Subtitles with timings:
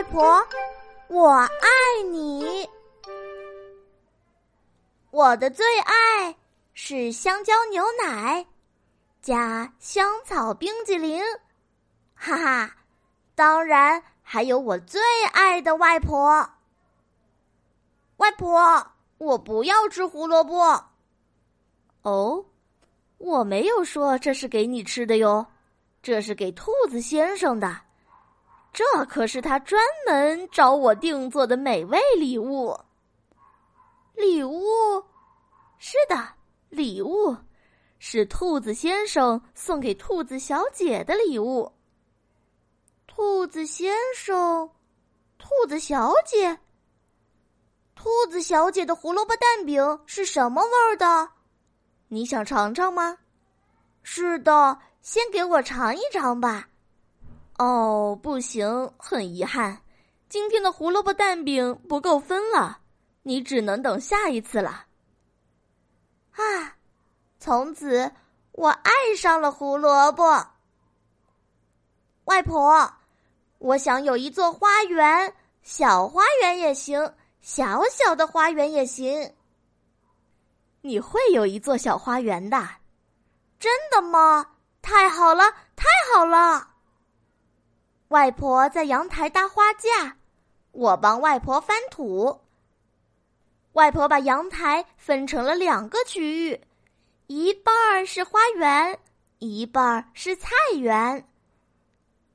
[0.00, 0.48] 外婆，
[1.08, 2.66] 我爱你。
[5.10, 6.34] 我的最爱
[6.72, 8.46] 是香蕉牛奶
[9.20, 11.22] 加香草冰激凌，
[12.14, 12.74] 哈哈！
[13.34, 15.02] 当然还有我最
[15.34, 16.48] 爱的外婆。
[18.16, 20.82] 外婆，我不要吃胡萝卜。
[22.00, 22.42] 哦，
[23.18, 25.46] 我没有说这是给你吃的哟，
[26.02, 27.89] 这是给兔子先生的。
[28.72, 32.78] 这可是他专门找我定做的美味礼物。
[34.14, 35.04] 礼物，
[35.78, 36.28] 是的，
[36.68, 37.36] 礼物，
[37.98, 41.70] 是兔子先生送给兔子小姐的礼物。
[43.06, 44.70] 兔子先生，
[45.36, 46.58] 兔子小姐，
[47.94, 51.28] 兔子小姐的胡萝卜蛋饼是什么味儿的？
[52.08, 53.18] 你想尝尝吗？
[54.02, 56.69] 是的，先给我尝一尝吧。
[57.60, 59.82] 哦，不行，很遗憾，
[60.30, 62.78] 今天的胡萝卜蛋饼不够分了，
[63.22, 64.86] 你只能等下一次了。
[66.32, 66.40] 啊，
[67.38, 68.10] 从此
[68.52, 70.24] 我爱上了胡萝卜。
[72.24, 72.90] 外婆，
[73.58, 79.34] 我想有一座花园，小花园也行，小小的花园也行。
[80.80, 82.56] 你会有一座小花园的，
[83.58, 84.46] 真的吗？
[84.80, 85.44] 太好了，
[85.76, 86.68] 太好了！
[88.10, 90.16] 外婆在阳台搭花架，
[90.72, 92.40] 我帮外婆翻土。
[93.74, 96.60] 外婆把阳台分成了两个区域，
[97.28, 98.98] 一半儿是花园，
[99.38, 101.24] 一半儿是菜园。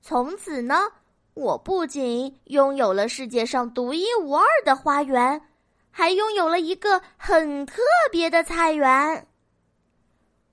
[0.00, 0.92] 从此呢，
[1.34, 5.48] 我不仅拥有了世界上独一无二的花园，
[5.90, 9.26] 还拥有了一个很特别的菜园。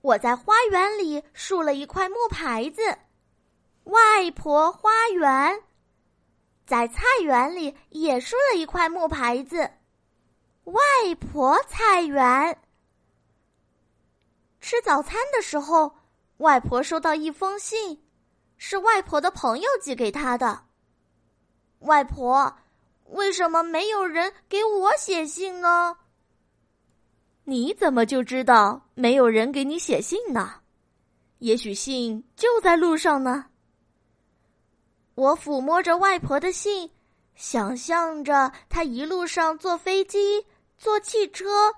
[0.01, 2.97] 我在花园里竖了一块木牌子。
[3.85, 5.61] 外婆花园，
[6.65, 9.69] 在菜园里也竖了一块木牌子。
[10.63, 10.81] 外
[11.19, 12.57] 婆菜园。
[14.61, 15.93] 吃早餐的时候，
[16.37, 18.01] 外婆收到一封信，
[18.55, 20.63] 是外婆的朋友寄给她的。
[21.79, 22.57] 外婆，
[23.07, 25.97] 为什么没有人给我写信呢？
[27.43, 30.61] 你怎么就知道没有人给你写信呢？
[31.39, 33.47] 也许信就在路上呢。
[35.15, 36.89] 我抚摸着外婆的信，
[37.35, 40.45] 想象着她一路上坐飞机、
[40.77, 41.73] 坐汽车，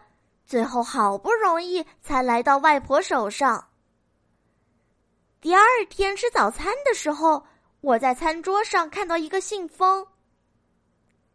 [0.46, 3.70] 最后好不容易才来到外婆手上。
[5.42, 7.46] 第二天吃早餐的时候，
[7.82, 10.08] 我在餐桌上看到一个信封。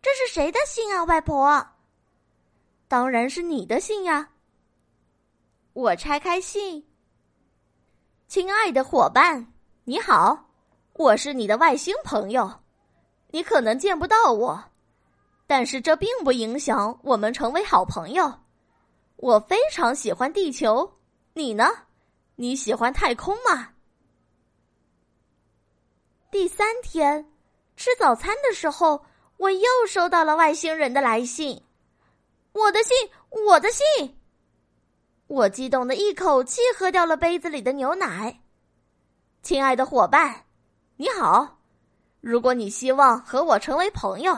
[0.02, 1.64] 这是谁的信啊，外婆？
[2.88, 4.30] 当然是你的信呀。
[5.74, 6.88] 我拆开信，
[8.26, 9.52] 亲爱的伙伴，
[9.84, 10.49] 你好。
[11.00, 12.60] 我是你的外星朋友，
[13.30, 14.62] 你可能见不到我，
[15.46, 18.30] 但是这并不影响我们成为好朋友。
[19.16, 20.98] 我非常喜欢地球，
[21.32, 21.64] 你呢？
[22.36, 23.70] 你喜欢太空吗？
[26.30, 27.32] 第三天
[27.76, 29.02] 吃早餐的时候，
[29.38, 31.62] 我又收到了外星人的来信。
[32.52, 32.94] 我的信，
[33.46, 34.18] 我的信！
[35.28, 38.42] 我激动的一口气喝掉了杯子里的牛奶。
[39.40, 40.44] 亲爱的伙伴。
[41.00, 41.56] 你好，
[42.20, 44.36] 如果你希望和我成为朋友，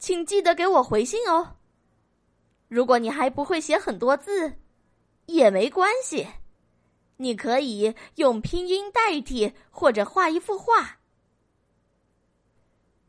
[0.00, 1.54] 请记得给我回信哦。
[2.66, 4.54] 如果你还不会写很多字，
[5.26, 6.26] 也没关系，
[7.16, 10.98] 你可以用拼音代替，或者画一幅画。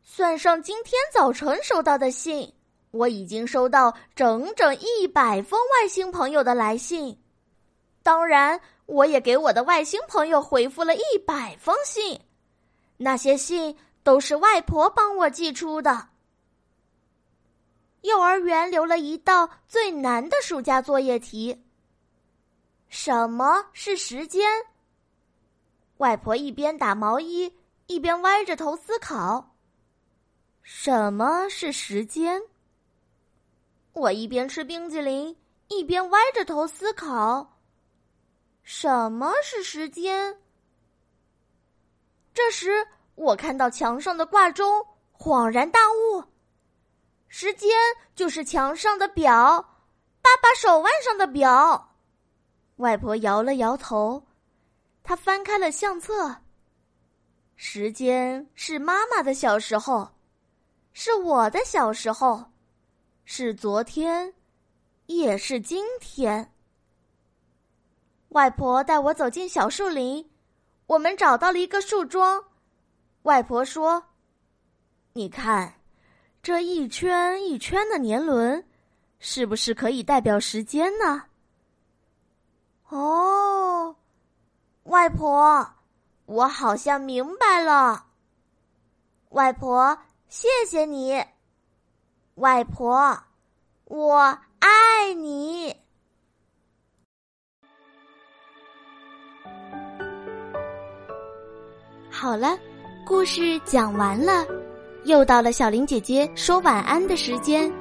[0.04, 2.54] 算上今天早晨收到的信，
[2.92, 7.20] 我已经收到整整一百封外星朋友的来信。
[8.04, 12.16] 当然，我也给我的外星朋友回复了一百封信。
[13.02, 16.10] 那些信都是外婆帮我寄出的。
[18.02, 21.64] 幼儿园留了一道最难的暑假作业题。
[22.88, 24.46] 什么是时间？
[25.96, 27.54] 外婆一边打毛衣，
[27.86, 29.56] 一边歪着头思考。
[30.62, 32.42] 什么是时间？
[33.94, 35.34] 我一边吃冰激凌，
[35.68, 37.56] 一边歪着头思考。
[38.62, 40.38] 什么是时间？
[42.42, 46.24] 这时，我看到墙上的挂钟，恍然大悟：
[47.28, 47.70] 时间
[48.14, 49.60] 就是墙上的表，
[50.22, 51.98] 爸爸手腕上的表。
[52.76, 54.26] 外婆摇了摇头，
[55.02, 56.34] 她翻开了相册。
[57.56, 60.08] 时间是妈妈的小时候，
[60.94, 62.52] 是我的小时候，
[63.26, 64.32] 是昨天，
[65.04, 66.54] 也是今天。
[68.30, 70.26] 外婆带我走进小树林。
[70.90, 72.46] 我们找到了一个树桩，
[73.22, 74.02] 外婆说
[75.14, 75.74] ：“你看，
[76.42, 78.66] 这一圈一圈的年轮，
[79.20, 81.26] 是不是可以代表时间呢？
[82.88, 83.94] 哦，
[84.82, 85.64] 外婆，
[86.26, 88.06] 我好像明白了。
[89.28, 89.96] 外婆，
[90.28, 91.24] 谢谢你。
[92.34, 93.16] 外婆，
[93.84, 95.76] 我爱你。
[102.20, 102.58] 好了，
[103.06, 104.44] 故事讲完了，
[105.04, 107.72] 又到了小林姐姐说晚安的时间。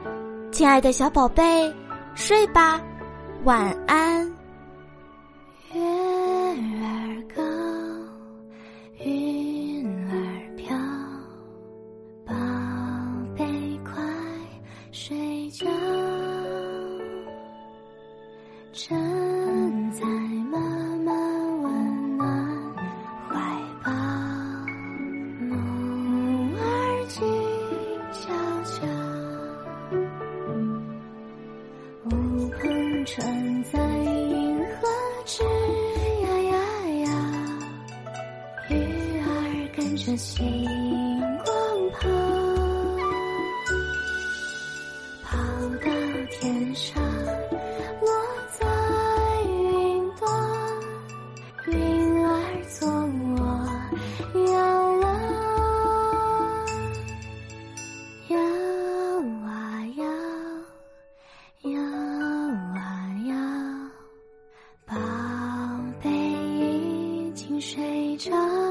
[0.50, 1.76] 亲爱的小宝贝，
[2.16, 2.82] 睡吧，
[3.44, 4.34] 晚安。
[18.72, 19.19] 枕
[40.18, 42.10] 星光跑
[45.24, 45.38] 跑
[45.78, 45.92] 到
[46.32, 47.04] 天上
[48.02, 48.10] 落
[48.52, 48.66] 在
[49.44, 50.28] 云朵
[51.68, 52.28] 云儿
[52.68, 53.40] 做我
[54.52, 55.06] 摇篮
[58.30, 58.38] 摇
[59.46, 60.04] 啊摇
[61.70, 61.80] 摇
[62.76, 62.80] 啊
[63.28, 63.32] 摇
[64.86, 64.96] 宝
[66.02, 68.69] 贝已经睡着。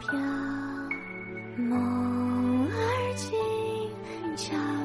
[0.00, 0.18] 飘，
[1.56, 3.36] 梦儿轻
[4.36, 4.77] 悄。